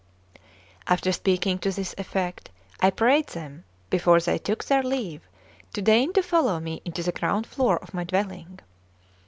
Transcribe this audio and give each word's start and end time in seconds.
After 0.87 1.11
speaking 1.11 1.59
to 1.59 1.69
this 1.71 1.93
effect, 1.95 2.49
I 2.79 2.89
prayed 2.89 3.27
them, 3.27 3.65
before 3.91 4.19
they 4.19 4.39
took 4.39 4.63
their 4.63 4.81
leave, 4.81 5.21
to 5.73 5.81
deign 5.83 6.11
to 6.13 6.23
follow 6.23 6.59
me 6.59 6.81
into 6.83 7.03
the 7.03 7.11
ground 7.11 7.45
floor 7.45 7.77
of 7.77 7.93
my 7.93 8.03
dwelling. 8.03 8.61